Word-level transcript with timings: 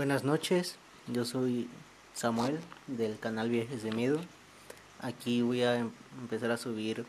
Buenas 0.00 0.24
noches, 0.24 0.76
yo 1.08 1.26
soy 1.26 1.68
Samuel 2.14 2.58
del 2.86 3.18
canal 3.18 3.50
Viajes 3.50 3.82
de 3.82 3.92
Miedo. 3.92 4.18
Aquí 4.98 5.42
voy 5.42 5.62
a 5.62 5.76
em- 5.76 5.90
empezar 6.22 6.50
a 6.50 6.56
subir 6.56 7.04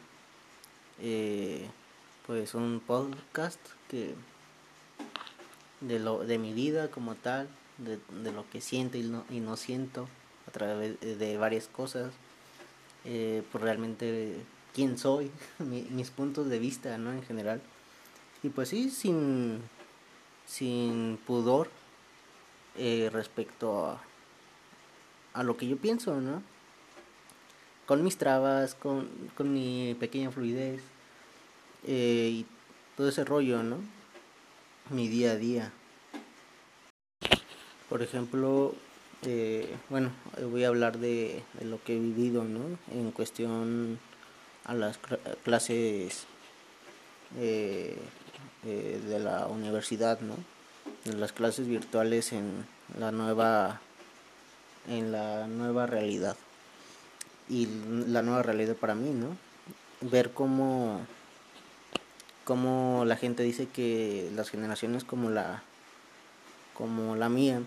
eh, 0.99 1.69
pues 2.27 2.53
un 2.53 2.81
podcast 2.85 3.61
que 3.87 4.13
de 5.79 5.99
lo 5.99 6.25
de 6.25 6.37
mi 6.37 6.51
vida 6.51 6.91
como 6.91 7.15
tal, 7.15 7.47
de, 7.77 7.97
lo 8.33 8.49
que 8.49 8.59
siento 8.59 8.97
y 8.97 9.03
no, 9.03 9.23
y 9.29 9.39
no 9.39 9.55
siento 9.55 10.09
a 10.49 10.51
través 10.51 10.99
de 10.99 11.37
varias 11.37 11.67
cosas, 11.67 12.11
eh, 13.05 13.41
pues 13.53 13.63
realmente 13.63 14.35
quién 14.75 14.97
soy, 14.97 15.31
mi- 15.59 15.87
mis 15.91 16.09
puntos 16.09 16.49
de 16.49 16.59
vista, 16.59 16.97
¿no? 16.97 17.13
En 17.13 17.23
general. 17.23 17.61
Y 18.43 18.49
pues 18.49 18.67
sí, 18.67 18.89
sin, 18.89 19.61
sin 20.45 21.17
pudor 21.25 21.69
eh, 22.77 23.09
respecto 23.11 23.85
a, 23.85 24.01
a 25.33 25.43
lo 25.43 25.57
que 25.57 25.67
yo 25.67 25.77
pienso, 25.77 26.19
¿no? 26.21 26.43
Con 27.85 28.03
mis 28.03 28.17
trabas, 28.17 28.75
con, 28.75 29.09
con 29.35 29.51
mi 29.53 29.95
pequeña 29.99 30.31
fluidez 30.31 30.81
eh, 31.85 32.29
y 32.31 32.45
todo 32.95 33.09
ese 33.09 33.25
rollo, 33.25 33.63
¿no? 33.63 33.77
Mi 34.89 35.07
día 35.07 35.31
a 35.31 35.35
día. 35.35 35.71
Por 37.89 38.01
ejemplo, 38.01 38.73
eh, 39.23 39.75
bueno, 39.89 40.11
eh, 40.37 40.45
voy 40.45 40.63
a 40.63 40.69
hablar 40.69 40.97
de, 40.99 41.43
de 41.59 41.65
lo 41.65 41.83
que 41.83 41.97
he 41.97 41.99
vivido, 41.99 42.43
¿no? 42.45 42.77
En 42.93 43.11
cuestión 43.11 43.99
a 44.63 44.73
las 44.73 45.01
cla- 45.01 45.19
clases 45.43 46.25
eh, 47.37 47.97
eh, 48.65 49.01
de 49.05 49.19
la 49.19 49.47
universidad, 49.47 50.21
¿no? 50.21 50.35
De 51.05 51.13
las 51.13 51.31
clases 51.31 51.67
virtuales 51.67 52.31
en 52.31 52.65
la 52.97 53.11
nueva 53.11 53.81
en 54.87 55.11
la 55.11 55.47
nueva 55.47 55.85
realidad 55.85 56.35
y 57.49 57.67
la 58.07 58.21
nueva 58.21 58.43
realidad 58.43 58.75
para 58.75 58.95
mí, 58.95 59.11
¿no? 59.11 59.37
Ver 60.01 60.31
cómo 60.31 61.01
cómo 62.43 63.03
la 63.05 63.15
gente 63.15 63.43
dice 63.43 63.67
que 63.67 64.31
las 64.35 64.49
generaciones 64.49 65.03
como 65.03 65.29
la 65.29 65.63
como 66.73 67.15
la 67.15 67.29
mía, 67.29 67.61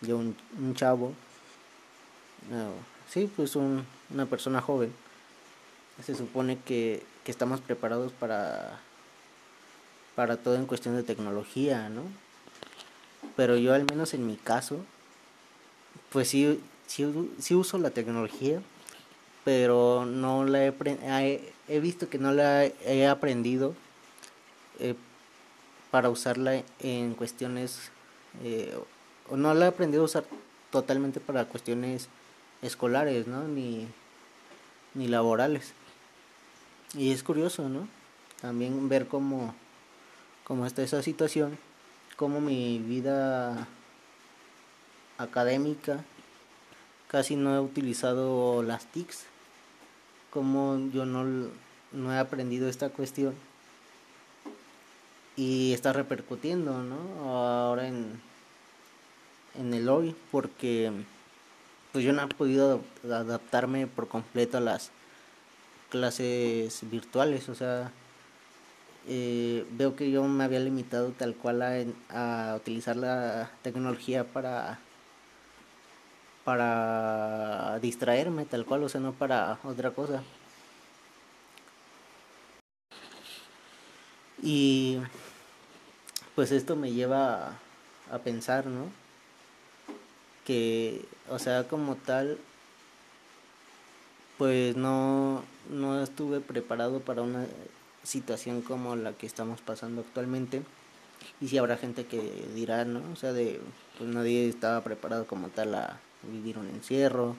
yo 0.00 0.18
un, 0.18 0.74
chavo, 0.74 1.12
sí, 3.08 3.30
pues 3.36 3.54
un, 3.54 3.86
una 4.10 4.26
persona 4.26 4.60
joven, 4.60 4.92
se 6.04 6.14
supone 6.14 6.58
que, 6.58 7.04
que 7.22 7.30
estamos 7.30 7.60
preparados 7.60 8.12
para 8.12 8.80
para 10.14 10.36
todo 10.36 10.56
en 10.56 10.66
cuestión 10.66 10.96
de 10.96 11.02
tecnología, 11.02 11.88
¿no? 11.88 12.02
Pero 13.36 13.56
yo 13.56 13.74
al 13.74 13.84
menos 13.84 14.14
en 14.14 14.26
mi 14.26 14.36
caso, 14.36 14.78
pues 16.10 16.28
sí, 16.28 16.60
sí, 16.86 17.54
uso 17.54 17.78
la 17.78 17.90
tecnología, 17.90 18.60
pero 19.44 20.06
no 20.06 20.44
la 20.44 20.66
he, 20.66 21.52
he 21.68 21.80
visto 21.80 22.08
que 22.08 22.18
no 22.18 22.32
la 22.32 22.64
he 22.64 23.06
aprendido 23.06 23.74
eh, 24.78 24.94
para 25.90 26.10
usarla 26.10 26.62
en 26.80 27.14
cuestiones, 27.14 27.90
eh, 28.42 28.76
o 29.30 29.36
no 29.36 29.54
la 29.54 29.66
he 29.66 29.68
aprendido 29.68 30.02
a 30.02 30.06
usar 30.06 30.24
totalmente 30.70 31.20
para 31.20 31.44
cuestiones 31.44 32.08
escolares, 32.62 33.26
¿no? 33.28 33.46
Ni, 33.46 33.86
ni 34.94 35.08
laborales. 35.08 35.72
Y 36.94 37.12
es 37.12 37.22
curioso, 37.22 37.68
¿no? 37.68 37.88
También 38.40 38.88
ver 38.88 39.06
cómo, 39.06 39.54
cómo 40.44 40.66
está 40.66 40.82
esa 40.82 41.02
situación, 41.02 41.58
cómo 42.16 42.40
mi 42.40 42.78
vida 42.78 43.66
académica 45.18 46.04
casi 47.08 47.36
no 47.36 47.54
he 47.54 47.60
utilizado 47.60 48.62
las 48.62 48.86
TICs, 48.86 49.24
como 50.30 50.90
yo 50.92 51.06
no, 51.06 51.48
no 51.92 52.12
he 52.12 52.18
aprendido 52.18 52.68
esta 52.68 52.90
cuestión 52.90 53.34
y 55.36 55.72
está 55.72 55.92
repercutiendo, 55.92 56.82
¿no? 56.82 57.30
Ahora 57.30 57.86
en, 57.88 58.20
en 59.58 59.74
el 59.74 59.88
hoy, 59.88 60.14
porque 60.30 60.90
pues 61.92 62.04
yo 62.04 62.12
no 62.12 62.22
he 62.22 62.26
podido 62.28 62.80
adap- 63.04 63.12
adaptarme 63.12 63.86
por 63.86 64.08
completo 64.08 64.58
a 64.58 64.60
las 64.60 64.90
clases 65.90 66.80
virtuales, 66.90 67.48
o 67.48 67.54
sea, 67.54 67.92
eh, 69.06 69.66
veo 69.72 69.96
que 69.96 70.10
yo 70.10 70.24
me 70.24 70.44
había 70.44 70.60
limitado 70.60 71.10
tal 71.12 71.34
cual 71.34 71.62
a, 71.62 72.52
a 72.52 72.56
utilizar 72.56 72.96
la 72.96 73.50
tecnología 73.62 74.24
para 74.24 74.78
para 76.44 77.78
distraerme 77.80 78.44
tal 78.44 78.66
cual, 78.66 78.84
o 78.84 78.88
sea, 78.88 79.00
no 79.00 79.12
para 79.12 79.58
otra 79.64 79.90
cosa. 79.92 80.22
Y 84.42 84.98
pues 86.34 86.52
esto 86.52 86.76
me 86.76 86.92
lleva 86.92 87.48
a, 87.48 87.58
a 88.12 88.18
pensar, 88.18 88.66
¿no? 88.66 88.90
Que, 90.44 91.06
o 91.30 91.38
sea, 91.38 91.66
como 91.66 91.96
tal, 91.96 92.38
pues 94.36 94.76
no, 94.76 95.42
no 95.70 96.02
estuve 96.02 96.40
preparado 96.40 97.00
para 97.00 97.22
una 97.22 97.46
situación 98.04 98.62
como 98.62 98.94
la 98.94 99.12
que 99.14 99.26
estamos 99.26 99.60
pasando 99.60 100.02
actualmente. 100.02 100.62
Y 101.40 101.48
si 101.48 101.58
habrá 101.58 101.76
gente 101.76 102.06
que 102.06 102.20
dirá, 102.54 102.84
¿no? 102.84 103.02
O 103.12 103.16
sea, 103.16 103.32
de, 103.32 103.60
pues 103.98 104.08
nadie 104.08 104.48
estaba 104.48 104.82
preparado 104.84 105.26
como 105.26 105.48
tal 105.48 105.74
a 105.74 105.98
vivir 106.22 106.58
un 106.58 106.68
encierro, 106.68 107.34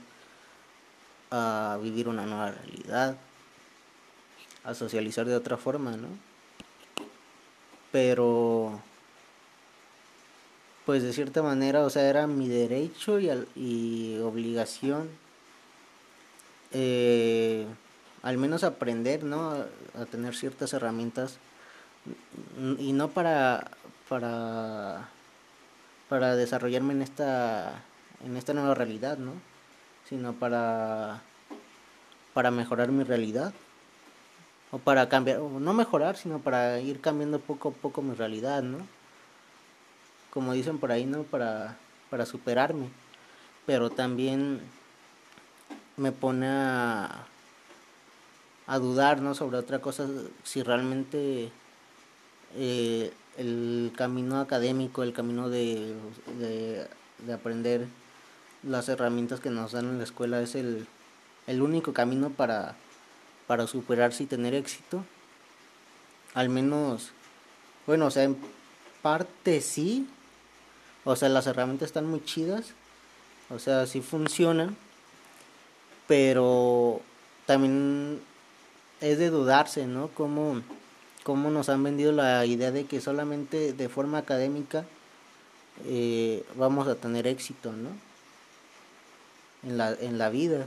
a 1.32 1.78
vivir 1.82 2.08
una 2.08 2.26
nueva 2.26 2.52
realidad, 2.52 3.18
a 4.64 4.74
socializar 4.74 5.26
de 5.26 5.36
otra 5.36 5.56
forma, 5.58 5.96
¿no? 5.96 6.10
Pero, 7.92 8.82
pues 10.86 11.04
de 11.04 11.14
cierta 11.14 11.42
manera, 11.42 11.84
o 11.86 11.90
sea, 11.90 12.10
era 12.10 12.28
mi 12.28 12.50
derecho 12.50 13.20
y, 13.20 13.30
y 13.56 14.18
obligación 14.20 15.10
eh, 16.78 17.66
al 18.26 18.38
menos 18.40 18.64
aprender, 18.64 19.24
¿no? 19.24 19.52
A, 19.94 20.06
tener 20.10 20.36
ciertas 20.36 20.74
herramientas 20.74 21.38
n- 22.58 22.82
y 22.82 22.92
no 22.92 23.10
para 23.10 23.70
para 24.10 25.08
para 26.10 26.36
desarrollarme 26.36 26.94
en 26.94 27.04
esta 27.04 27.84
en 28.26 28.36
esta 28.36 28.54
nueva 28.54 28.74
realidad, 28.74 29.20
¿no? 29.20 29.34
Sino 30.10 30.34
para 30.34 31.22
para 32.34 32.50
mejorar 32.50 32.90
mi 32.90 33.04
realidad 33.04 33.54
o 34.72 34.80
para 34.80 35.08
cambiar 35.08 35.40
o 35.40 35.60
no 35.60 35.74
mejorar, 35.74 36.18
sino 36.18 36.40
para 36.40 36.80
ir 36.80 37.02
cambiando 37.02 37.40
poco 37.40 37.70
a 37.70 37.74
poco 37.74 38.02
mi 38.02 38.16
realidad, 38.16 38.64
¿no? 38.64 38.80
Como 40.32 40.52
dicen 40.54 40.80
por 40.80 40.92
ahí, 40.92 41.06
¿no? 41.06 41.22
Para 41.24 41.78
para 42.10 42.26
superarme, 42.26 42.90
pero 43.68 43.92
también 43.92 44.62
me 45.96 46.12
pone 46.12 46.48
a 46.48 47.26
a 48.68 48.80
dudar, 48.80 49.22
¿no? 49.22 49.36
Sobre 49.36 49.58
otra 49.58 49.80
cosa, 49.80 50.08
si 50.44 50.64
realmente 50.64 51.52
eh, 52.56 53.14
el 53.38 53.92
camino 53.96 54.40
académico, 54.40 55.04
el 55.04 55.14
camino 55.14 55.50
de, 55.50 55.94
de, 56.40 56.88
de 57.26 57.34
aprender 57.34 57.88
las 58.64 58.90
herramientas 58.90 59.40
que 59.40 59.50
nos 59.50 59.74
dan 59.74 59.86
en 59.86 59.98
la 60.00 60.04
escuela 60.04 60.42
es 60.42 60.56
el, 60.56 60.88
el 61.48 61.62
único 61.62 61.94
camino 61.94 62.32
para, 62.32 62.76
para 63.48 63.68
superarse 63.68 64.24
y 64.24 64.28
tener 64.28 64.56
éxito. 64.56 65.06
Al 66.34 66.50
menos, 66.50 67.12
bueno, 67.86 68.08
o 68.08 68.12
sea, 68.12 68.24
en 68.24 68.38
parte 69.02 69.62
sí, 69.62 70.10
o 71.04 71.16
sea, 71.16 71.30
las 71.30 71.48
herramientas 71.48 71.88
están 71.88 72.08
muy 72.08 72.24
chidas, 72.24 72.74
o 73.50 73.60
sea, 73.60 73.86
sí 73.86 74.02
funcionan, 74.02 74.76
pero 76.08 77.02
también 77.46 78.20
es 79.06 79.20
de 79.20 79.30
dudarse, 79.30 79.86
¿no? 79.86 80.10
Cómo, 80.10 80.62
cómo 81.24 81.52
nos 81.52 81.70
han 81.70 81.84
vendido 81.84 82.12
la 82.12 82.46
idea 82.46 82.72
de 82.72 82.86
que 82.86 83.02
solamente 83.02 83.74
de 83.74 83.88
forma 83.90 84.18
académica 84.18 84.86
eh, 85.86 86.44
vamos 86.56 86.88
a 86.88 86.96
tener 86.96 87.28
éxito, 87.28 87.72
¿no? 87.72 87.90
En 89.64 89.78
la, 89.78 89.94
en 89.94 90.18
la 90.18 90.30
vida. 90.30 90.66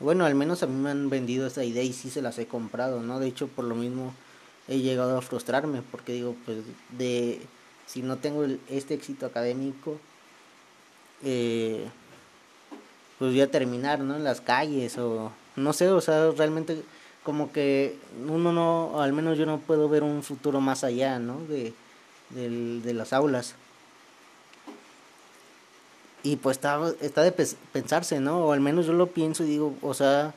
Bueno, 0.00 0.24
al 0.24 0.34
menos 0.34 0.62
a 0.62 0.66
mí 0.66 0.74
me 0.74 0.90
han 0.90 1.10
vendido 1.10 1.46
esa 1.46 1.62
idea 1.62 1.82
y 1.82 1.92
sí 1.92 2.08
se 2.08 2.22
las 2.22 2.38
he 2.38 2.46
comprado, 2.46 3.00
¿no? 3.00 3.20
De 3.20 3.28
hecho, 3.28 3.48
por 3.48 3.66
lo 3.66 3.74
mismo 3.74 4.14
he 4.66 4.78
llegado 4.78 5.18
a 5.18 5.22
frustrarme 5.22 5.82
porque 5.82 6.14
digo, 6.14 6.34
pues 6.46 6.58
de 6.96 7.42
si 7.86 8.00
no 8.00 8.16
tengo 8.16 8.46
este 8.70 8.94
éxito 8.94 9.26
académico, 9.26 9.98
eh, 11.22 11.86
pues 13.18 13.30
voy 13.30 13.42
a 13.42 13.50
terminar, 13.50 14.00
¿no? 14.00 14.16
En 14.16 14.24
las 14.24 14.40
calles 14.40 14.96
o 14.96 15.32
no 15.56 15.72
sé, 15.72 15.88
o 15.90 16.00
sea, 16.00 16.30
realmente 16.32 16.82
como 17.22 17.52
que 17.52 17.96
uno 18.28 18.52
no, 18.52 19.00
al 19.00 19.12
menos 19.12 19.38
yo 19.38 19.46
no 19.46 19.58
puedo 19.58 19.88
ver 19.88 20.02
un 20.02 20.22
futuro 20.22 20.60
más 20.60 20.84
allá, 20.84 21.18
¿no? 21.18 21.40
De, 21.46 21.72
de 22.30 22.94
las 22.94 23.12
aulas. 23.12 23.54
y 26.24 26.36
pues 26.36 26.56
está, 26.56 26.80
está 27.02 27.22
de 27.22 27.32
pensarse, 27.72 28.18
¿no? 28.18 28.46
O 28.46 28.52
al 28.52 28.60
menos 28.60 28.86
yo 28.86 28.94
lo 28.94 29.08
pienso 29.08 29.44
y 29.44 29.46
digo, 29.46 29.76
o 29.82 29.92
sea, 29.92 30.34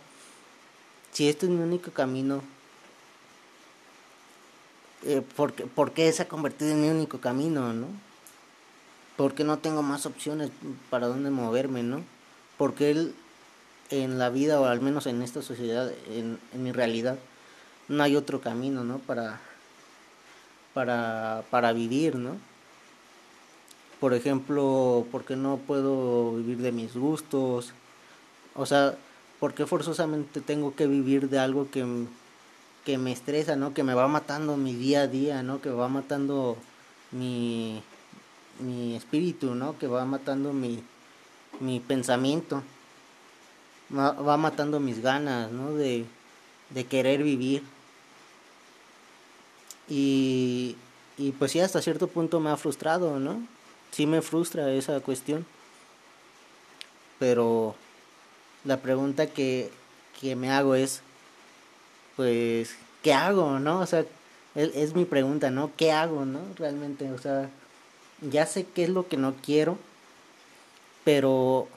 si 1.14 1.30
este 1.30 1.46
es 1.46 1.52
mi 1.52 1.64
único 1.64 1.92
camino, 1.92 2.44
eh, 5.06 5.22
¿por, 5.38 5.54
¿por, 5.54 5.94
qué, 5.94 6.12
se 6.12 6.24
ha 6.24 6.28
convertido 6.28 6.72
en 6.72 6.82
mi 6.82 6.90
único 6.90 7.20
camino, 7.20 7.72
no? 7.72 7.88
¿Por 9.16 9.34
qué 9.34 9.46
no 9.46 9.60
tengo 9.60 9.82
más 9.82 10.06
opciones 10.06 10.52
para 10.90 11.08
dónde 11.08 11.30
moverme, 11.30 11.84
no? 11.84 12.04
Porque 12.58 12.92
él 12.92 13.16
en 13.90 14.20
la 14.20 14.30
vida, 14.30 14.60
o 14.60 14.66
al 14.66 14.82
menos 14.82 15.08
en 15.08 15.22
esta 15.22 15.42
sociedad, 15.42 15.92
en, 16.10 16.40
mi 16.54 16.72
realidad, 16.72 17.18
no 17.88 18.04
hay 18.04 18.16
otro 18.16 18.42
camino, 18.42 18.84
¿no? 18.84 19.00
Para, 19.00 19.40
para, 20.74 21.44
para 21.50 21.74
vivir, 21.74 22.16
¿no? 22.16 22.38
Por 24.00 24.14
ejemplo, 24.14 25.08
¿por 25.12 25.26
qué 25.26 25.36
no 25.36 25.58
puedo 25.58 26.36
vivir 26.36 26.58
de 26.60 26.72
mis 26.72 26.96
gustos? 26.96 27.74
O 28.56 28.66
sea, 28.66 28.96
¿por 29.40 29.54
qué 29.54 29.66
forzosamente 29.66 30.42
tengo 30.42 30.76
que 30.76 30.86
vivir 30.86 31.30
de 31.30 31.40
algo 31.40 31.72
que, 31.72 31.86
que 32.86 32.98
me 32.98 33.12
estresa, 33.12 33.56
¿no? 33.56 33.74
Que 33.74 33.84
me 33.84 33.94
va 33.94 34.08
matando 34.08 34.58
mi 34.58 34.76
día 34.76 35.02
a 35.02 35.08
día, 35.08 35.44
¿no? 35.44 35.62
Que 35.62 35.70
va 35.70 35.88
matando 35.88 36.58
mi, 37.12 37.82
mi 38.60 38.96
espíritu, 38.96 39.56
¿no? 39.56 39.78
Que 39.80 39.88
va 39.88 40.06
matando 40.06 40.54
mi, 40.54 40.84
mi 41.60 41.80
pensamiento. 41.80 42.62
Va, 43.96 44.38
matando 44.38 44.80
mis 44.80 45.02
ganas, 45.02 45.52
¿no? 45.52 45.74
De, 45.74 46.06
de 46.72 46.86
querer 46.86 47.24
vivir. 47.24 47.64
Y, 49.88 50.76
y 51.18 51.32
pues 51.32 51.52
sí, 51.52 51.60
hasta 51.60 51.82
cierto 51.82 52.08
punto 52.08 52.40
me 52.40 52.50
ha 52.50 52.58
frustrado, 52.58 53.20
¿no? 53.20 53.42
Sí 53.92 54.06
me 54.06 54.22
frustra 54.22 54.72
esa 54.74 55.00
cuestión. 55.00 55.46
Pero 57.20 57.76
la 58.66 58.78
pregunta 58.78 59.28
que, 59.28 59.72
que 60.20 60.36
me 60.36 60.52
hago 60.52 60.76
es, 60.76 61.02
pues, 62.16 62.76
¿qué 63.02 63.14
hago, 63.14 63.60
no? 63.60 63.80
O 63.80 63.86
sea, 63.86 64.06
es 64.56 64.94
mi 64.96 65.06
pregunta, 65.06 65.50
¿no? 65.50 65.72
¿Qué 65.78 65.92
hago, 65.92 66.26
no? 66.26 66.42
Realmente, 66.58 67.12
o 67.12 67.18
sea, 67.18 67.50
ya 68.22 68.46
sé 68.46 68.66
qué 68.66 68.84
es 68.84 68.90
lo 68.90 69.08
que 69.08 69.18
no 69.18 69.36
quiero, 69.36 69.78
pero 71.04 71.68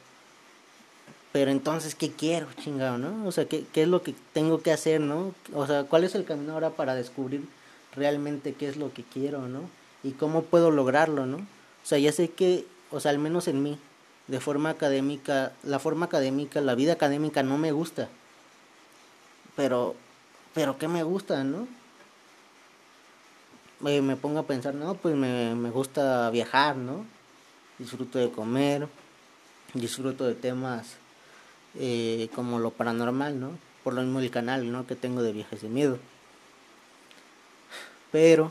pero 1.33 1.51
entonces 1.51 1.95
qué 1.95 2.11
quiero 2.11 2.47
chingado 2.55 2.99
no 2.99 3.27
o 3.27 3.33
sea 3.33 3.45
¿qué, 3.45 3.65
qué 3.73 3.83
es 3.83 3.89
lo 3.89 4.03
que 4.03 4.15
tengo 4.33 4.63
que 4.63 4.73
hacer 4.73 5.01
no 5.01 5.35
o 5.55 5.67
sea 5.67 5.85
cuál 5.85 6.05
es 6.05 6.15
el 6.15 6.25
camino 6.25 6.53
ahora 6.53 6.71
para 6.71 6.95
descubrir 6.95 7.47
realmente 7.95 8.55
qué 8.55 8.69
es 8.69 8.77
lo 8.77 8.93
que 8.93 9.03
quiero, 9.03 9.49
¿no? 9.49 9.69
Y 10.03 10.13
cómo 10.13 10.43
puedo 10.43 10.71
lograrlo, 10.71 11.27
¿no? 11.27 11.39
O 11.39 11.87
sea, 11.87 11.99
ya 11.99 12.13
sé 12.13 12.31
que, 12.31 12.67
o 12.91 13.01
sea, 13.01 13.11
al 13.11 13.19
menos 13.19 13.49
en 13.49 13.63
mí, 13.63 13.79
de 14.29 14.41
forma 14.41 14.71
académica, 14.71 15.53
la 15.63 15.79
forma 15.79 16.07
académica, 16.07 16.61
la 16.61 16.75
vida 16.75 16.93
académica 16.93 17.43
no 17.43 17.59
me 17.59 17.73
gusta. 17.73 18.09
Pero, 19.57 19.95
pero 20.55 20.79
¿qué 20.79 20.89
me 20.89 21.03
gusta, 21.03 21.43
no? 21.45 21.67
Eh, 23.87 24.03
me 24.03 24.17
pongo 24.17 24.41
a 24.41 24.47
pensar, 24.47 24.75
no, 24.75 24.95
pues 24.95 25.17
me, 25.17 25.55
me 25.55 25.71
gusta 25.71 26.31
viajar, 26.31 26.77
¿no? 26.77 27.05
Disfruto 27.79 28.19
de 28.19 28.31
comer, 28.31 28.87
disfruto 29.75 30.25
de 30.25 30.35
temas 30.35 30.97
eh, 31.79 32.29
como 32.35 32.59
lo 32.59 32.71
paranormal, 32.71 33.39
¿no? 33.39 33.51
Por 33.85 33.95
lo 33.95 34.03
mismo 34.03 34.21
el 34.21 34.31
canal, 34.31 34.71
¿no? 34.73 34.87
Que 34.87 34.97
tengo 34.97 35.23
de 35.23 35.33
viajes 35.33 35.63
de 35.63 35.69
miedo. 35.69 35.99
Pero, 38.11 38.51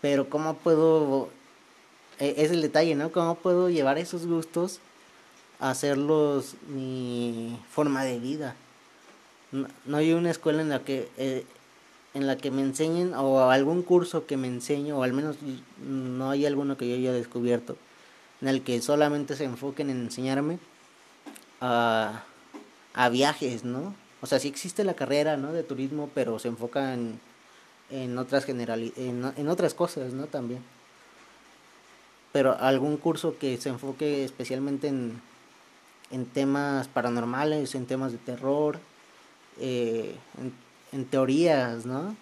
pero 0.00 0.28
¿cómo 0.28 0.54
puedo, 0.54 1.28
e, 2.18 2.34
es 2.38 2.50
el 2.50 2.60
detalle, 2.62 2.94
¿no? 2.96 3.12
¿Cómo 3.12 3.36
puedo 3.36 3.70
llevar 3.70 3.98
esos 3.98 4.26
gustos 4.26 4.80
a 5.60 5.70
hacerlos 5.70 6.56
mi 6.68 7.58
forma 7.70 8.02
de 8.04 8.18
vida? 8.18 8.56
No, 9.52 9.96
hay 9.96 10.12
una 10.12 10.30
escuela 10.30 10.62
en 10.62 10.70
la 10.70 10.80
que, 10.80 11.08
eh, 11.18 11.44
en 12.14 12.26
la 12.26 12.36
que 12.36 12.50
me 12.50 12.62
enseñen, 12.62 13.14
o 13.14 13.48
algún 13.50 13.82
curso 13.82 14.26
que 14.26 14.36
me 14.36 14.48
enseñe, 14.48 14.92
o 14.92 15.04
al 15.04 15.12
menos 15.12 15.36
no 15.86 16.30
hay 16.30 16.46
alguno 16.46 16.76
que 16.76 16.88
yo 16.88 16.96
haya 16.96 17.12
descubierto, 17.12 17.76
en 18.40 18.48
el 18.48 18.62
que 18.62 18.80
solamente 18.82 19.36
se 19.36 19.44
enfoquen 19.44 19.90
en 19.90 20.00
enseñarme 20.00 20.58
a, 21.60 22.22
viajes, 23.10 23.64
¿no? 23.64 23.94
O 24.20 24.26
sea, 24.26 24.38
sí 24.38 24.48
existe 24.48 24.84
la 24.84 24.94
carrera, 24.94 25.36
¿no? 25.36 25.52
De 25.52 25.62
turismo, 25.62 26.10
pero 26.14 26.38
se 26.38 26.48
enfoca 26.48 26.94
en, 26.94 27.20
en 27.90 28.18
otras 28.18 28.44
generali 28.44 28.92
en, 28.96 29.32
en 29.36 29.48
otras 29.48 29.74
cosas, 29.74 30.12
¿no? 30.12 30.26
También. 30.26 30.62
Pero 32.32 32.56
algún 32.58 32.96
curso 32.96 33.38
que 33.38 33.56
se 33.56 33.70
enfoque 33.70 34.24
especialmente 34.24 34.88
en, 34.88 35.20
en 36.10 36.26
temas 36.26 36.88
paranormales, 36.88 37.74
en 37.74 37.86
temas 37.86 38.12
de 38.12 38.18
terror, 38.18 38.78
eh, 39.58 40.14
en, 40.38 40.52
en 40.92 41.04
teorías, 41.06 41.86
¿no? 41.86 42.14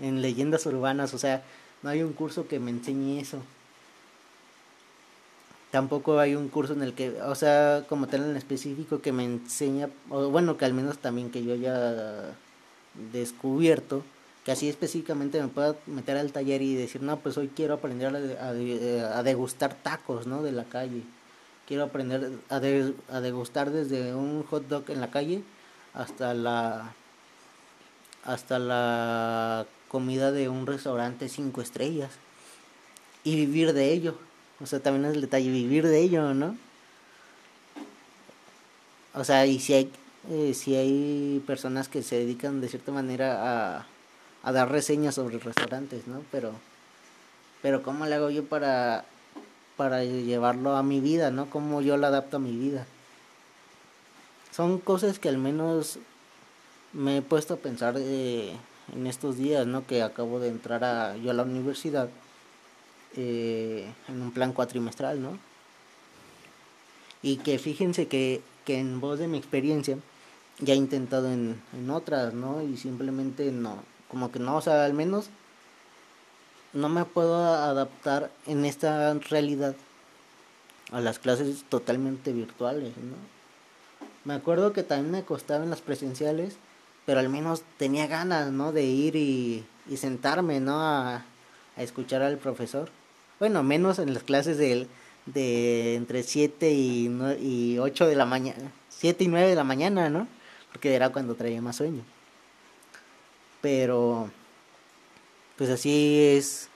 En 0.00 0.22
leyendas 0.22 0.66
urbanas, 0.66 1.14
o 1.14 1.18
sea, 1.18 1.42
no 1.82 1.90
hay 1.90 2.02
un 2.02 2.12
curso 2.12 2.46
que 2.46 2.60
me 2.60 2.70
enseñe 2.70 3.20
eso 3.20 3.42
tampoco 5.72 6.18
hay 6.20 6.34
un 6.36 6.48
curso 6.50 6.74
en 6.74 6.82
el 6.82 6.92
que, 6.92 7.20
o 7.22 7.34
sea, 7.34 7.84
como 7.88 8.06
tal 8.06 8.22
en 8.24 8.36
específico 8.36 9.00
que 9.00 9.10
me 9.10 9.24
enseña, 9.24 9.88
o 10.10 10.28
bueno, 10.28 10.58
que 10.58 10.66
al 10.66 10.74
menos 10.74 10.98
también 10.98 11.30
que 11.30 11.42
yo 11.42 11.54
haya 11.54 12.34
descubierto, 13.12 14.04
que 14.44 14.52
así 14.52 14.68
específicamente 14.68 15.40
me 15.40 15.48
pueda 15.48 15.74
meter 15.86 16.18
al 16.18 16.30
taller 16.30 16.60
y 16.60 16.74
decir, 16.74 17.02
no, 17.02 17.18
pues 17.20 17.38
hoy 17.38 17.48
quiero 17.48 17.74
aprender 17.74 18.38
a, 18.38 19.22
degustar 19.22 19.74
tacos, 19.74 20.26
¿no? 20.26 20.42
De 20.42 20.52
la 20.52 20.64
calle. 20.64 21.04
Quiero 21.66 21.84
aprender 21.84 22.32
a, 22.50 22.56
a 22.56 23.20
degustar 23.20 23.70
desde 23.70 24.14
un 24.14 24.42
hot 24.42 24.68
dog 24.68 24.90
en 24.90 25.00
la 25.00 25.10
calle 25.10 25.42
hasta 25.94 26.34
la 26.34 26.92
hasta 28.24 28.58
la 28.58 29.66
comida 29.88 30.32
de 30.32 30.48
un 30.48 30.66
restaurante 30.66 31.28
cinco 31.28 31.60
estrellas 31.60 32.10
y 33.24 33.36
vivir 33.36 33.72
de 33.72 33.92
ello 33.92 34.16
o 34.62 34.66
sea, 34.66 34.80
también 34.80 35.06
es 35.06 35.14
el 35.14 35.22
detalle, 35.22 35.50
vivir 35.50 35.86
de 35.86 36.00
ello, 36.00 36.34
¿no? 36.34 36.56
O 39.14 39.24
sea, 39.24 39.44
y 39.46 39.58
si 39.58 39.74
hay, 39.74 39.90
eh, 40.30 40.54
si 40.54 40.76
hay 40.76 41.42
personas 41.46 41.88
que 41.88 42.02
se 42.02 42.16
dedican 42.16 42.60
de 42.60 42.68
cierta 42.68 42.92
manera 42.92 43.78
a, 43.78 43.86
a 44.42 44.52
dar 44.52 44.70
reseñas 44.70 45.16
sobre 45.16 45.38
restaurantes, 45.38 46.06
¿no? 46.06 46.22
Pero, 46.30 46.52
pero 47.60 47.82
¿cómo 47.82 48.06
le 48.06 48.14
hago 48.14 48.30
yo 48.30 48.44
para, 48.44 49.04
para 49.76 50.04
llevarlo 50.04 50.76
a 50.76 50.82
mi 50.82 51.00
vida, 51.00 51.30
¿no? 51.30 51.50
¿Cómo 51.50 51.82
yo 51.82 51.96
lo 51.96 52.06
adapto 52.06 52.36
a 52.36 52.40
mi 52.40 52.56
vida? 52.56 52.86
Son 54.52 54.78
cosas 54.78 55.18
que 55.18 55.28
al 55.28 55.38
menos 55.38 55.98
me 56.92 57.18
he 57.18 57.22
puesto 57.22 57.54
a 57.54 57.56
pensar 57.56 57.96
eh, 57.98 58.54
en 58.94 59.06
estos 59.06 59.36
días, 59.36 59.66
¿no? 59.66 59.86
Que 59.86 60.02
acabo 60.02 60.40
de 60.40 60.48
entrar 60.48 60.84
a, 60.84 61.16
yo 61.16 61.30
a 61.30 61.34
la 61.34 61.42
universidad 61.42 62.08
eh, 63.16 63.92
en 64.08 64.22
un 64.22 64.32
plan 64.32 64.52
cuatrimestral, 64.52 65.20
¿no? 65.22 65.38
Y 67.22 67.36
que 67.36 67.58
fíjense 67.58 68.08
que, 68.08 68.42
que 68.64 68.78
en 68.78 69.00
voz 69.00 69.18
de 69.18 69.28
mi 69.28 69.38
experiencia 69.38 69.96
ya 70.58 70.74
he 70.74 70.76
intentado 70.76 71.30
en, 71.32 71.60
en 71.72 71.90
otras, 71.90 72.34
¿no? 72.34 72.62
Y 72.62 72.76
simplemente 72.76 73.52
no, 73.52 73.82
como 74.08 74.32
que 74.32 74.38
no, 74.38 74.56
o 74.56 74.60
sea, 74.60 74.84
al 74.84 74.94
menos 74.94 75.30
no 76.72 76.88
me 76.88 77.04
puedo 77.04 77.36
adaptar 77.36 78.30
en 78.46 78.64
esta 78.64 79.14
realidad 79.14 79.74
a 80.90 81.00
las 81.00 81.18
clases 81.18 81.64
totalmente 81.68 82.32
virtuales, 82.32 82.96
¿no? 82.96 83.16
Me 84.24 84.34
acuerdo 84.34 84.72
que 84.72 84.82
también 84.82 85.10
me 85.10 85.24
costaban 85.24 85.70
las 85.70 85.80
presenciales, 85.80 86.56
pero 87.06 87.18
al 87.18 87.28
menos 87.28 87.62
tenía 87.76 88.06
ganas, 88.06 88.52
¿no? 88.52 88.72
De 88.72 88.84
ir 88.84 89.16
y, 89.16 89.64
y 89.88 89.96
sentarme, 89.96 90.60
¿no? 90.60 90.80
A, 90.80 91.24
a 91.76 91.82
escuchar 91.82 92.22
al 92.22 92.38
profesor. 92.38 92.90
Bueno, 93.42 93.64
menos 93.64 93.98
en 93.98 94.14
las 94.14 94.22
clases 94.22 94.56
de, 94.56 94.86
de 95.26 95.96
entre 95.96 96.22
7 96.22 96.70
y, 96.70 97.10
y 97.40 97.76
8 97.76 98.06
de 98.06 98.14
la 98.14 98.24
mañana. 98.24 98.70
7 98.88 99.24
y 99.24 99.26
9 99.26 99.48
de 99.48 99.56
la 99.56 99.64
mañana, 99.64 100.08
¿no? 100.08 100.28
Porque 100.70 100.94
era 100.94 101.10
cuando 101.10 101.34
traía 101.34 101.60
más 101.60 101.74
sueño. 101.74 102.04
Pero, 103.60 104.30
pues 105.56 105.70
así 105.70 106.20
es 106.20 106.68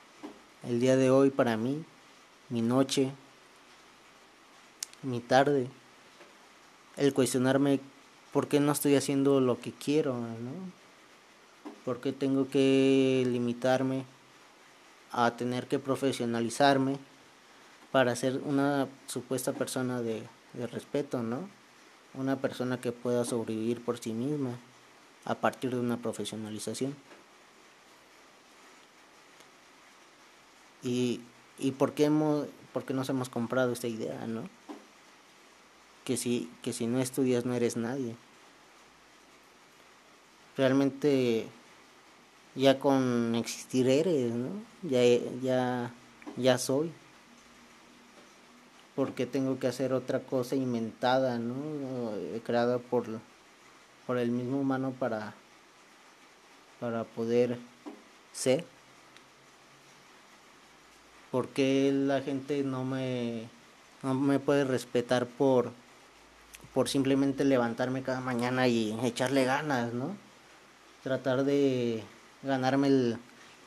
el 0.68 0.80
día 0.80 0.96
de 0.96 1.08
hoy 1.08 1.30
para 1.30 1.56
mí, 1.56 1.84
mi 2.48 2.62
noche, 2.62 3.12
mi 5.04 5.20
tarde. 5.20 5.68
El 6.96 7.14
cuestionarme 7.14 7.78
por 8.32 8.48
qué 8.48 8.58
no 8.58 8.72
estoy 8.72 8.96
haciendo 8.96 9.40
lo 9.40 9.60
que 9.60 9.70
quiero, 9.70 10.14
¿no? 10.14 10.50
¿Por 11.84 12.00
qué 12.00 12.12
tengo 12.12 12.48
que 12.48 13.24
limitarme 13.24 14.04
a 15.16 15.34
tener 15.34 15.66
que 15.66 15.78
profesionalizarme 15.78 16.98
para 17.90 18.14
ser 18.14 18.38
una 18.44 18.86
supuesta 19.06 19.54
persona 19.54 20.02
de, 20.02 20.22
respeto, 20.70 21.22
¿no? 21.22 21.48
Una 22.12 22.36
persona 22.36 22.78
que 22.80 22.92
pueda 22.92 23.24
sobrevivir 23.24 23.82
por 23.82 23.98
sí 23.98 24.12
misma 24.12 24.50
a 25.24 25.34
partir 25.34 25.70
de 25.70 25.80
una 25.80 25.96
profesionalización. 25.96 26.94
Y, 30.82 31.22
¿Y 31.58 31.72
por 31.72 31.94
qué, 31.94 32.04
hemos, 32.04 32.46
por 32.74 32.84
qué 32.84 32.92
nos 32.92 33.08
hemos 33.08 33.30
comprado 33.30 33.72
esta 33.72 33.88
idea, 33.88 34.26
no? 34.26 34.42
Que 36.04 36.18
si, 36.18 36.50
que 36.62 36.74
si 36.74 36.86
no 36.86 37.00
estudias 37.00 37.46
no 37.46 37.54
eres 37.54 37.78
nadie. 37.78 38.16
Realmente 40.58 41.48
ya 42.56 42.78
con 42.78 43.34
existir 43.36 43.88
eres, 43.88 44.32
¿no? 44.32 44.48
Ya, 44.82 45.00
ya, 45.42 45.92
ya 46.36 46.58
soy. 46.58 46.90
Porque 48.94 49.26
tengo 49.26 49.58
que 49.58 49.66
hacer 49.66 49.92
otra 49.92 50.20
cosa 50.20 50.56
inventada, 50.56 51.38
¿no? 51.38 51.54
Creada 52.44 52.78
por, 52.78 53.04
por 54.06 54.18
el 54.18 54.30
mismo 54.30 54.60
humano 54.60 54.94
para, 54.98 55.34
para 56.80 57.04
poder 57.04 57.58
ser. 58.32 58.64
porque 61.30 61.92
la 61.92 62.22
gente 62.22 62.62
no 62.62 62.84
me, 62.84 63.48
no 64.02 64.14
me 64.14 64.38
puede 64.38 64.64
respetar 64.64 65.26
por, 65.26 65.70
por 66.72 66.88
simplemente 66.88 67.44
levantarme 67.44 68.02
cada 68.02 68.20
mañana 68.20 68.68
y 68.68 68.98
echarle 69.02 69.44
ganas, 69.44 69.92
¿no? 69.92 70.16
Tratar 71.02 71.44
de 71.44 72.02
ganarme 72.42 72.88
el, 72.88 73.18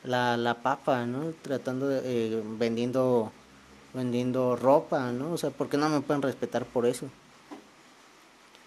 la, 0.03 0.37
la 0.37 0.55
papa, 0.55 1.05
¿no? 1.05 1.33
Tratando 1.41 1.87
de, 1.87 2.01
eh, 2.03 2.43
vendiendo, 2.57 3.31
vendiendo 3.93 4.55
ropa, 4.55 5.11
¿no? 5.11 5.33
O 5.33 5.37
sea, 5.37 5.49
¿por 5.49 5.69
qué 5.69 5.77
no 5.77 5.89
me 5.89 6.01
pueden 6.01 6.21
respetar 6.21 6.65
por 6.65 6.85
eso? 6.85 7.07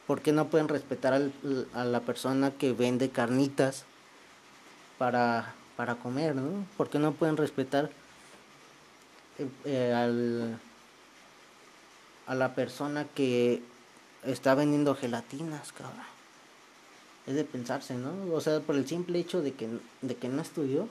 ¿Por 0.07 0.21
qué 0.21 0.33
no 0.33 0.49
pueden 0.49 0.69
respetar 0.69 1.13
al, 1.15 1.33
a 1.75 1.85
la 1.85 2.01
persona 2.01 2.51
que 2.51 2.73
vende 2.73 3.11
carnitas 3.11 3.85
para, 4.99 5.55
para 5.77 5.95
comer, 5.95 6.35
¿no? 6.35 6.67
¿Por 6.77 6.91
qué 6.91 6.99
no 6.99 7.13
pueden 7.13 7.37
respetar 7.37 7.91
eh, 9.39 9.49
eh, 9.65 9.95
al, 9.95 10.59
a 12.27 12.35
la 12.35 12.55
persona 12.55 13.07
que 13.15 13.63
está 14.25 14.55
vendiendo 14.55 14.95
gelatinas, 14.95 15.73
cabrón? 15.73 16.12
Es 17.27 17.35
de 17.35 17.45
pensarse, 17.45 17.95
¿no? 17.95 18.35
O 18.35 18.41
sea, 18.41 18.61
por 18.61 18.77
el 18.77 18.87
simple 18.87 19.19
hecho 19.19 19.43
de 19.43 19.53
que, 19.53 19.69
de 20.01 20.17
que 20.17 20.29
no 20.29 20.43
estudió, 20.43 20.89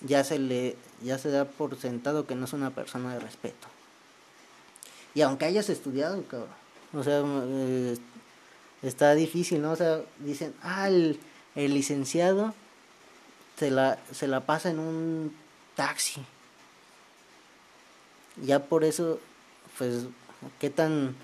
ya 0.00 0.24
se 0.24 0.38
le 0.38 0.76
ya 1.02 1.18
se 1.18 1.30
da 1.30 1.44
por 1.44 1.78
sentado 1.78 2.26
que 2.26 2.34
no 2.34 2.44
es 2.44 2.52
una 2.52 2.70
persona 2.70 3.14
de 3.14 3.20
respeto. 3.20 3.68
Y 5.14 5.22
aunque 5.22 5.44
hayas 5.44 5.68
estudiado, 5.68 6.22
cabrón, 6.24 6.48
o 6.94 7.02
sea, 7.02 7.22
eh, 7.24 7.96
está 8.82 9.14
difícil, 9.14 9.62
¿no? 9.62 9.72
O 9.72 9.76
sea, 9.76 10.00
dicen, 10.18 10.54
ah, 10.62 10.88
el, 10.88 11.18
el 11.54 11.74
licenciado 11.74 12.54
se 13.58 13.70
la, 13.70 13.98
se 14.12 14.26
la 14.26 14.40
pasa 14.40 14.70
en 14.70 14.78
un 14.78 15.36
taxi. 15.74 16.22
Ya 18.42 18.60
por 18.60 18.84
eso, 18.84 19.20
pues, 19.76 20.04
¿qué 20.58 20.70
tan 20.70 21.14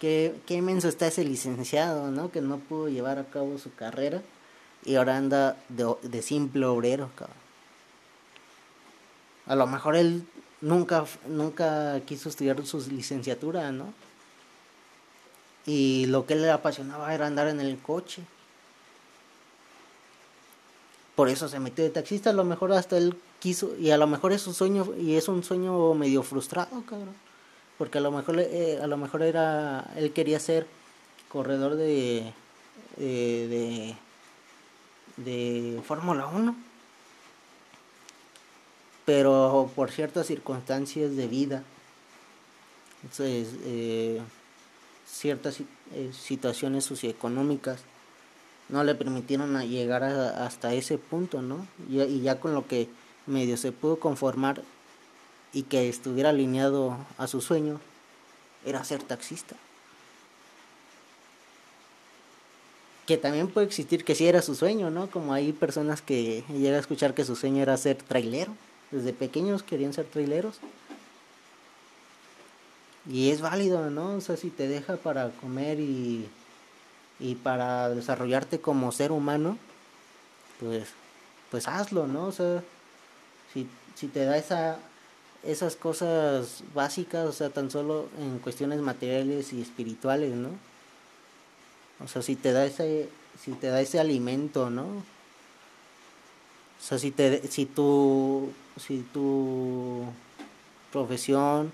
qué, 0.00 0.34
qué 0.46 0.54
inmenso 0.54 0.88
está 0.88 1.06
ese 1.06 1.24
licenciado, 1.24 2.10
¿no? 2.10 2.32
Que 2.32 2.40
no 2.40 2.58
pudo 2.58 2.88
llevar 2.88 3.18
a 3.18 3.24
cabo 3.24 3.58
su 3.58 3.72
carrera 3.72 4.22
y 4.84 4.96
ahora 4.96 5.16
anda 5.16 5.56
de, 5.68 5.94
de 6.02 6.22
simple 6.22 6.66
obrero, 6.66 7.10
cabrón. 7.14 7.36
A 9.46 9.54
lo 9.54 9.66
mejor 9.66 9.96
él 9.96 10.26
nunca, 10.60 11.04
nunca 11.28 12.00
quiso 12.06 12.28
estudiar 12.28 12.64
su 12.66 12.78
licenciatura, 12.90 13.70
¿no? 13.70 13.92
Y 15.66 16.06
lo 16.06 16.26
que 16.26 16.34
le 16.34 16.50
apasionaba 16.50 17.14
era 17.14 17.26
andar 17.26 17.48
en 17.48 17.60
el 17.60 17.78
coche. 17.78 18.22
Por 21.14 21.28
eso 21.28 21.48
se 21.48 21.60
metió 21.60 21.84
de 21.84 21.90
taxista, 21.90 22.30
a 22.30 22.32
lo 22.32 22.44
mejor 22.44 22.72
hasta 22.72 22.96
él 22.96 23.16
quiso, 23.40 23.76
y 23.76 23.90
a 23.90 23.98
lo 23.98 24.06
mejor 24.06 24.32
es 24.32 24.46
un 24.46 24.54
sueño, 24.54 24.94
y 24.98 25.16
es 25.16 25.28
un 25.28 25.44
sueño 25.44 25.92
medio 25.92 26.22
frustrado, 26.22 26.82
cabrón 26.88 27.29
porque 27.80 27.96
a 27.96 28.02
lo 28.02 28.10
mejor 28.10 28.38
eh, 28.38 28.78
a 28.82 28.86
lo 28.86 28.98
mejor 28.98 29.22
era 29.22 29.90
él 29.96 30.12
quería 30.12 30.38
ser 30.38 30.66
corredor 31.30 31.76
de 31.76 32.30
de, 32.98 33.94
de, 35.16 35.80
Fórmula 35.86 36.26
1 36.26 36.54
pero 39.06 39.70
por 39.74 39.90
ciertas 39.90 40.26
circunstancias 40.26 41.16
de 41.16 41.26
vida 41.26 41.62
eh, 43.18 44.20
ciertas 45.06 45.60
eh, 45.94 46.10
situaciones 46.12 46.84
socioeconómicas 46.84 47.80
no 48.68 48.84
le 48.84 48.94
permitieron 48.94 49.58
llegar 49.66 50.04
hasta 50.04 50.74
ese 50.74 50.98
punto, 50.98 51.40
¿no? 51.40 51.66
Y, 51.88 52.20
ya 52.20 52.38
con 52.38 52.54
lo 52.54 52.68
que 52.68 52.88
medio 53.26 53.56
se 53.56 53.72
pudo 53.72 53.98
conformar 53.98 54.62
y 55.52 55.64
que 55.64 55.88
estuviera 55.88 56.30
alineado 56.30 56.96
a 57.18 57.26
su 57.26 57.40
sueño 57.40 57.80
era 58.64 58.84
ser 58.84 59.02
taxista. 59.02 59.56
Que 63.06 63.16
también 63.16 63.48
puede 63.48 63.66
existir 63.66 64.04
que 64.04 64.14
sí 64.14 64.26
era 64.28 64.42
su 64.42 64.54
sueño, 64.54 64.90
¿no? 64.90 65.10
Como 65.10 65.32
hay 65.32 65.52
personas 65.52 66.02
que 66.02 66.44
llega 66.48 66.76
a 66.76 66.80
escuchar 66.80 67.14
que 67.14 67.24
su 67.24 67.34
sueño 67.34 67.62
era 67.62 67.76
ser 67.76 67.96
trailero. 67.96 68.54
Desde 68.92 69.12
pequeños 69.12 69.62
querían 69.62 69.92
ser 69.92 70.04
traileros. 70.06 70.58
Y 73.10 73.30
es 73.30 73.40
válido, 73.40 73.90
¿no? 73.90 74.14
O 74.14 74.20
sea, 74.20 74.36
si 74.36 74.50
te 74.50 74.68
deja 74.68 74.96
para 74.96 75.30
comer 75.30 75.80
y, 75.80 76.28
y 77.18 77.34
para 77.36 77.88
desarrollarte 77.88 78.60
como 78.60 78.92
ser 78.92 79.10
humano, 79.10 79.58
pues, 80.60 80.90
pues 81.50 81.66
hazlo, 81.66 82.06
¿no? 82.06 82.26
O 82.26 82.32
sea, 82.32 82.62
si, 83.52 83.66
si 83.96 84.06
te 84.06 84.24
da 84.24 84.36
esa 84.36 84.78
esas 85.42 85.76
cosas 85.76 86.62
básicas, 86.74 87.26
o 87.26 87.32
sea, 87.32 87.50
tan 87.50 87.70
solo 87.70 88.08
en 88.18 88.38
cuestiones 88.38 88.80
materiales 88.80 89.52
y 89.52 89.60
espirituales, 89.60 90.34
¿no? 90.34 90.50
O 92.02 92.08
sea, 92.08 92.22
si 92.22 92.36
te 92.36 92.52
da 92.52 92.64
ese, 92.66 93.08
si 93.42 93.52
te 93.52 93.68
da 93.68 93.80
ese 93.80 94.00
alimento, 94.00 94.70
¿no? 94.70 94.84
O 94.84 96.82
sea, 96.82 96.98
si 96.98 97.10
te, 97.10 97.46
si 97.48 97.66
tu, 97.66 98.52
si 98.78 99.00
tu 99.12 100.04
profesión, 100.92 101.72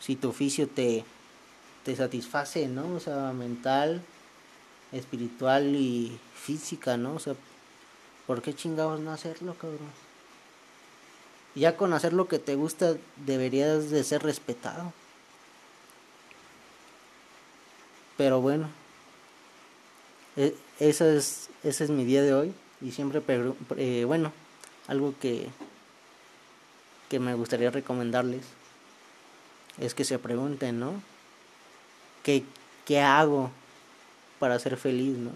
si 0.00 0.16
tu 0.16 0.30
oficio 0.30 0.68
te, 0.68 1.04
te 1.84 1.96
satisface, 1.96 2.66
¿no? 2.68 2.94
O 2.94 3.00
sea, 3.00 3.32
mental, 3.32 4.02
espiritual 4.92 5.74
y 5.76 6.18
física, 6.34 6.96
¿no? 6.96 7.14
O 7.14 7.18
sea, 7.18 7.34
¿por 8.26 8.42
qué 8.42 8.54
chingados 8.54 9.00
no 9.00 9.12
hacerlo, 9.12 9.54
cabrón? 9.54 10.07
Ya 11.54 11.76
con 11.76 11.92
hacer 11.92 12.12
lo 12.12 12.28
que 12.28 12.38
te 12.38 12.54
gusta 12.54 12.96
deberías 13.16 13.90
de 13.90 14.04
ser 14.04 14.22
respetado. 14.22 14.92
Pero 18.16 18.40
bueno, 18.40 18.68
e, 20.36 20.54
ese 20.80 21.16
es, 21.16 21.50
ese 21.62 21.84
es 21.84 21.90
mi 21.90 22.04
día 22.04 22.22
de 22.22 22.34
hoy 22.34 22.54
y 22.80 22.92
siempre, 22.92 23.22
eh, 23.76 24.04
bueno, 24.04 24.32
algo 24.86 25.14
que, 25.20 25.48
que 27.08 27.20
me 27.20 27.34
gustaría 27.34 27.70
recomendarles 27.70 28.42
es 29.80 29.94
que 29.94 30.04
se 30.04 30.18
pregunten, 30.18 30.80
¿no? 30.80 30.94
¿Qué, 32.22 32.44
qué 32.84 33.00
hago 33.00 33.50
para 34.38 34.58
ser 34.58 34.76
feliz, 34.76 35.16
¿no? 35.16 35.30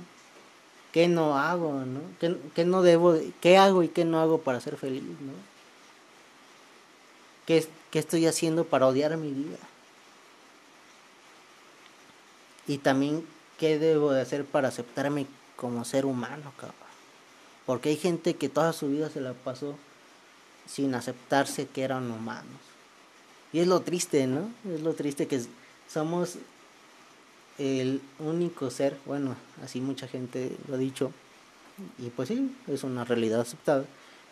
¿Qué 0.93 1.09
no 1.09 1.39
hago, 1.39 1.85
¿no? 1.85 2.01
¿Qué, 2.21 2.37
qué 2.55 2.65
no 2.65 2.83
debo, 2.83 3.17
qué 3.41 3.57
hago 3.57 3.83
y 3.83 3.89
qué 3.89 4.05
no 4.05 4.21
hago 4.21 4.39
para 4.39 4.61
ser 4.61 4.77
feliz, 4.77 5.03
¿no? 5.03 5.52
¿Qué, 7.47 7.67
estoy 7.93 8.27
haciendo 8.27 8.65
para 8.65 8.87
odiar 8.87 9.17
mi 9.17 9.31
vida? 9.31 9.59
Y 12.67 12.79
también, 12.79 13.27
¿qué 13.59 13.79
debo 13.79 14.13
de 14.13 14.21
hacer 14.21 14.45
para 14.45 14.69
aceptarme 14.69 15.27
como 15.57 15.85
ser 15.85 16.07
humano, 16.07 16.53
cabrón? 16.57 16.77
Porque 17.67 17.91
hay 17.91 17.97
gente 17.97 18.35
que 18.35 18.49
toda 18.49 18.73
su 18.73 18.89
vida 18.89 19.11
se 19.11 19.21
la 19.21 19.33
pasó 19.33 19.77
sin 20.67 20.95
aceptarse 20.95 21.67
que 21.67 21.83
eran 21.83 22.11
humanos. 22.11 22.61
Y 23.53 23.61
es 23.61 23.67
lo 23.67 23.81
triste, 23.81 24.27
¿no? 24.27 24.51
Es 24.73 24.81
lo 24.81 24.95
triste 24.95 25.27
que 25.27 25.43
somos 25.89 26.39
el 27.59 28.01
único 28.19 28.71
ser, 28.71 28.97
bueno, 29.05 29.37
así 29.63 29.81
mucha 29.81 30.09
gente 30.09 30.57
lo 30.69 30.75
ha 30.75 30.79
dicho, 30.79 31.13
y 31.99 32.09
pues 32.11 32.29
sí, 32.29 32.55
es 32.67 32.83
una 32.83 33.05
realidad 33.05 33.41
aceptada, 33.41 33.85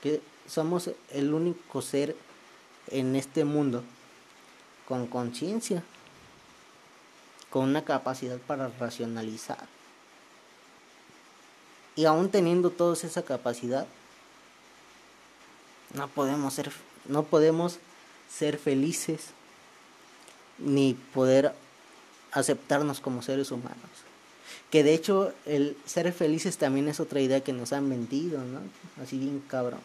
que 0.03 0.21
somos 0.47 0.91
el 1.11 1.35
único 1.35 1.83
ser 1.83 2.17
en 2.89 3.17
este 3.17 3.45
mundo 3.45 3.85
con 4.89 5.07
conciencia, 5.07 5.83
con 7.51 7.65
una 7.69 7.85
capacidad 7.85 8.39
para 8.39 8.69
racionalizar. 8.69 9.67
Y 11.97 12.05
aún 12.07 12.31
teniendo 12.31 12.71
todos 12.71 13.05
esa 13.05 13.23
capacidad, 13.23 13.87
no 15.95 16.09
podemos 16.09 16.55
ser, 16.55 16.73
no 17.07 17.25
podemos 17.25 17.79
ser 18.29 18.59
felices 18.59 19.29
ni 20.59 20.95
poder 20.95 21.55
aceptarnos 22.33 23.01
como 23.01 23.23
seres 23.23 23.51
humanos. 23.51 23.79
Que 24.71 24.83
de 24.85 24.95
hecho 24.95 25.33
el 25.47 25.77
ser 25.85 26.13
felices 26.13 26.59
también 26.59 26.89
es 26.89 27.01
otra 27.01 27.21
idea 27.21 27.43
que 27.43 27.53
nos 27.53 27.73
han 27.73 27.89
vendido, 27.91 28.43
¿no? 28.43 28.61
Así 29.03 29.19
bien 29.19 29.43
cabrón. 29.49 29.81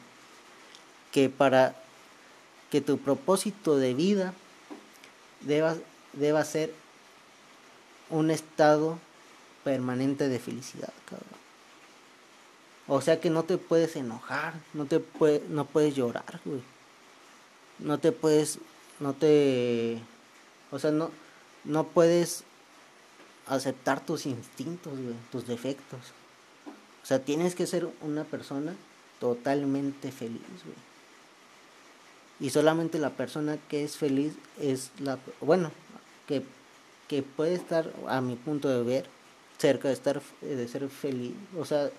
Que 1.11 1.29
para 1.29 1.75
que 2.71 2.81
tu 2.81 2.97
propósito 2.97 3.77
de 3.77 3.93
vida 3.93 4.33
deba, 5.41 5.75
deba 6.13 6.43
ser 6.43 6.73
un 8.09 8.31
estado 8.31 8.99
permanente 9.63 10.27
de 10.29 10.39
felicidad, 10.39 10.93
cabrón. 11.05 11.45
O 12.87 13.01
sea 13.01 13.19
que 13.19 13.29
no 13.29 13.43
te 13.43 13.57
puedes 13.57 13.95
enojar, 13.95 14.53
no 14.73 14.85
te 14.85 14.99
puede, 14.99 15.41
no 15.49 15.65
puedes 15.65 15.95
llorar, 15.95 16.39
güey. 16.45 16.61
No 17.79 17.97
te 17.97 18.11
puedes, 18.11 18.59
no 18.99 19.13
te, 19.13 19.99
o 20.71 20.79
sea, 20.79 20.91
no, 20.91 21.09
no 21.63 21.85
puedes 21.85 22.43
aceptar 23.47 24.05
tus 24.05 24.25
instintos, 24.25 24.93
tus 25.31 25.47
defectos. 25.47 25.99
O 27.03 27.05
sea, 27.05 27.19
tienes 27.19 27.55
que 27.55 27.67
ser 27.67 27.89
una 28.01 28.23
persona 28.23 28.75
totalmente 29.19 30.11
feliz, 30.11 30.41
güey. 30.63 30.94
Y 32.39 32.49
solamente 32.49 32.99
la 32.99 33.11
persona 33.11 33.57
que 33.69 33.83
es 33.83 33.97
feliz 33.97 34.33
es 34.59 34.91
la, 34.99 35.17
bueno, 35.41 35.71
que, 36.27 36.43
que 37.07 37.23
puede 37.23 37.53
estar, 37.53 37.91
a 38.07 38.19
mi 38.21 38.35
punto 38.35 38.67
de 38.67 38.83
ver, 38.83 39.05
cerca 39.57 39.87
de 39.87 39.93
estar, 39.93 40.21
de 40.41 40.67
ser 40.67 40.89
feliz. 40.89 41.33
O 41.57 41.65
sea, 41.65 41.89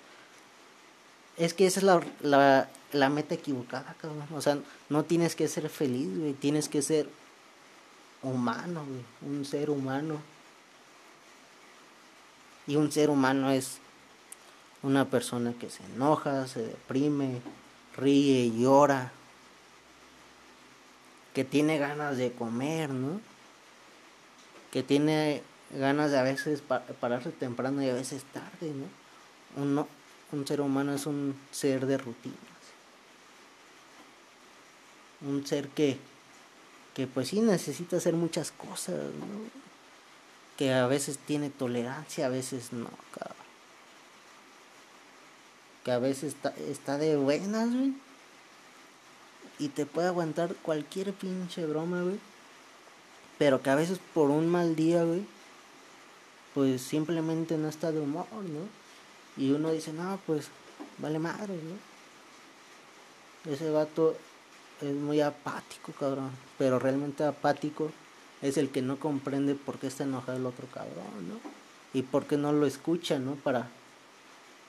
es 1.36 1.54
que 1.54 1.66
esa 1.66 1.80
es 1.80 1.84
la, 1.84 2.02
la, 2.20 2.68
la 2.92 3.08
meta 3.08 3.34
equivocada, 3.34 3.94
cabrón. 4.00 4.26
O 4.34 4.40
sea, 4.40 4.58
no 4.88 5.04
tienes 5.04 5.34
que 5.36 5.48
ser 5.48 5.68
feliz, 5.68 6.18
güey. 6.18 6.32
Tienes 6.34 6.68
que 6.68 6.82
ser 6.82 7.08
humano, 8.22 8.84
güey. 8.86 9.36
Un 9.36 9.44
ser 9.44 9.70
humano. 9.70 10.20
Y 12.66 12.76
un 12.76 12.90
ser 12.90 13.10
humano 13.10 13.50
es 13.50 13.78
una 14.82 15.04
persona 15.06 15.54
que 15.58 15.70
se 15.70 15.84
enoja, 15.84 16.46
se 16.46 16.62
deprime, 16.62 17.40
ríe, 17.96 18.50
llora, 18.50 19.12
que 21.36 21.44
tiene 21.44 21.76
ganas 21.76 22.16
de 22.16 22.32
comer, 22.32 22.88
¿no? 22.88 23.20
Que 24.72 24.82
tiene 24.82 25.42
ganas 25.70 26.10
de 26.10 26.18
a 26.18 26.22
veces 26.22 26.62
pararse 26.62 27.30
temprano 27.30 27.82
y 27.82 27.90
a 27.90 27.92
veces 27.92 28.24
tarde, 28.32 28.72
¿no? 28.72 29.62
Un, 29.62 29.86
un 30.32 30.46
ser 30.46 30.62
humano 30.62 30.94
es 30.94 31.04
un 31.04 31.38
ser 31.52 31.84
de 31.84 31.98
rutinas. 31.98 32.38
Un 35.20 35.46
ser 35.46 35.68
que, 35.68 35.98
que 36.94 37.06
pues 37.06 37.28
sí 37.28 37.42
necesita 37.42 37.98
hacer 37.98 38.14
muchas 38.14 38.50
cosas, 38.50 38.94
¿no? 38.94 39.50
Que 40.56 40.72
a 40.72 40.86
veces 40.86 41.18
tiene 41.18 41.50
tolerancia, 41.50 42.24
a 42.24 42.30
veces 42.30 42.72
no, 42.72 42.88
cabrón. 43.12 43.36
Que 45.84 45.92
a 45.92 45.98
veces 45.98 46.32
está, 46.32 46.54
está 46.66 46.96
de 46.96 47.18
buenas, 47.18 47.74
güey. 47.74 48.05
Y 49.58 49.68
te 49.68 49.86
puede 49.86 50.08
aguantar 50.08 50.54
cualquier 50.56 51.12
pinche 51.12 51.64
broma, 51.66 52.02
güey. 52.02 52.18
Pero 53.38 53.62
que 53.62 53.70
a 53.70 53.74
veces 53.74 53.98
por 54.14 54.30
un 54.30 54.48
mal 54.48 54.76
día, 54.76 55.04
güey, 55.04 55.24
pues 56.54 56.82
simplemente 56.82 57.58
no 57.58 57.68
está 57.68 57.92
de 57.92 58.00
humor, 58.00 58.26
¿no? 58.32 58.66
Y 59.36 59.52
uno 59.52 59.70
dice, 59.70 59.92
no, 59.92 60.18
pues 60.26 60.48
vale 60.98 61.18
madre, 61.18 61.54
¿no? 61.54 63.52
Ese 63.52 63.70
vato 63.70 64.16
es 64.80 64.94
muy 64.94 65.20
apático, 65.20 65.92
cabrón. 65.92 66.30
Pero 66.58 66.78
realmente 66.78 67.24
apático 67.24 67.90
es 68.42 68.56
el 68.56 68.70
que 68.70 68.82
no 68.82 68.98
comprende 68.98 69.54
por 69.54 69.78
qué 69.78 69.86
está 69.86 70.04
enojado 70.04 70.38
el 70.38 70.46
otro 70.46 70.66
cabrón, 70.68 71.28
¿no? 71.28 71.40
Y 71.92 72.02
por 72.02 72.26
qué 72.26 72.36
no 72.36 72.52
lo 72.52 72.66
escucha, 72.66 73.18
¿no? 73.18 73.34
Para, 73.36 73.68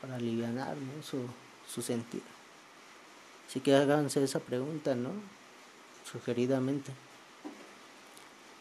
para 0.01 0.15
aliviar 0.15 0.51
¿no? 0.53 1.03
su, 1.03 1.20
su 1.67 1.82
sentido. 1.82 2.37
Así 3.48 3.60
que 3.60 3.75
háganse 3.75 4.24
esa 4.24 4.39
pregunta, 4.39 4.96
¿no? 4.96 5.12
Sugeridamente. 6.10 6.92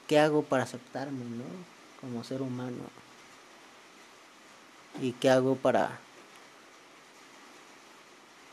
¿Qué 0.06 0.18
hago 0.18 0.42
para 0.42 0.62
aceptarme, 0.62 1.24
¿no? 1.24 1.44
Como 2.00 2.22
ser 2.22 2.42
humano 2.42 2.84
y 5.00 5.12
qué 5.12 5.30
hago 5.30 5.56
para 5.56 5.98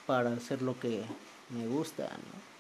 para 0.05 0.33
hacer 0.33 0.61
lo 0.61 0.77
que 0.79 1.03
me 1.49 1.65
gusta, 1.67 2.03
¿no? 2.03 2.52